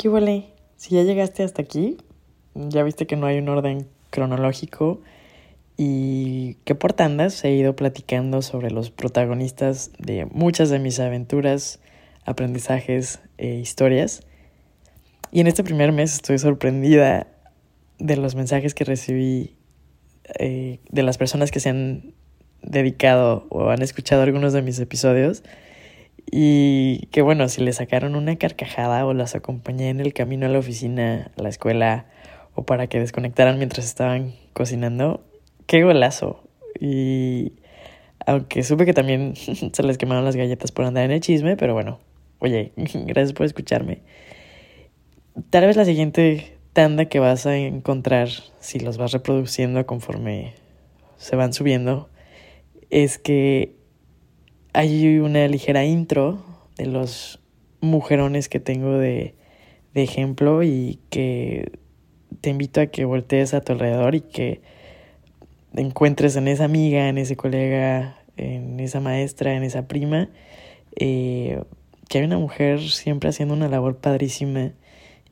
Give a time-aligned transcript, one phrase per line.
[0.00, 0.46] ¿Qué huele?
[0.76, 1.98] Si ya llegaste hasta aquí,
[2.54, 5.02] ya viste que no hay un orden cronológico
[5.76, 11.80] y que por tandas he ido platicando sobre los protagonistas de muchas de mis aventuras,
[12.24, 14.22] aprendizajes e historias.
[15.32, 17.26] Y en este primer mes estoy sorprendida
[17.98, 19.54] de los mensajes que recibí
[20.38, 22.14] eh, de las personas que se han
[22.62, 25.42] dedicado o han escuchado algunos de mis episodios
[26.30, 30.48] y que bueno, si le sacaron una carcajada o las acompañé en el camino a
[30.48, 32.06] la oficina, a la escuela
[32.54, 35.24] o para que desconectaran mientras estaban cocinando,
[35.66, 36.44] qué golazo.
[36.78, 37.54] Y
[38.26, 39.34] aunque supe que también
[39.72, 41.98] se les quemaron las galletas por andar en el chisme, pero bueno,
[42.38, 44.02] oye, gracias por escucharme.
[45.50, 48.28] Tal vez la siguiente tanda que vas a encontrar,
[48.60, 50.54] si los vas reproduciendo conforme
[51.16, 52.08] se van subiendo,
[52.90, 53.79] es que
[54.72, 56.44] hay una ligera intro
[56.76, 57.40] de los
[57.80, 59.34] mujerones que tengo de,
[59.94, 61.72] de ejemplo y que
[62.40, 64.60] te invito a que voltees a tu alrededor y que
[65.74, 70.28] encuentres en esa amiga, en ese colega, en esa maestra, en esa prima,
[70.96, 71.62] eh,
[72.08, 74.72] que hay una mujer siempre haciendo una labor padrísima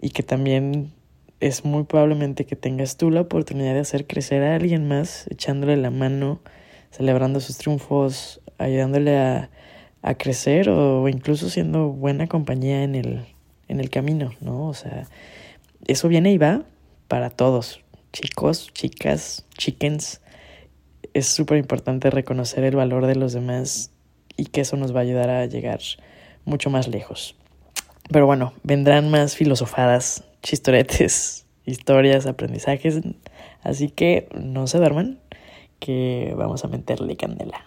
[0.00, 0.92] y que también
[1.40, 5.76] es muy probablemente que tengas tú la oportunidad de hacer crecer a alguien más, echándole
[5.76, 6.40] la mano,
[6.90, 9.50] celebrando sus triunfos, ayudándole a,
[10.02, 13.26] a crecer o incluso siendo buena compañía en el,
[13.68, 14.68] en el camino, ¿no?
[14.68, 15.06] O sea,
[15.86, 16.62] eso viene y va
[17.08, 17.80] para todos,
[18.12, 20.20] chicos, chicas, chickens.
[21.14, 23.90] Es súper importante reconocer el valor de los demás
[24.36, 25.80] y que eso nos va a ayudar a llegar
[26.44, 27.36] mucho más lejos.
[28.10, 33.00] Pero bueno, vendrán más filosofadas, chistoretes, historias, aprendizajes.
[33.62, 35.20] Así que no se duerman,
[35.78, 37.64] que vamos a meterle candela.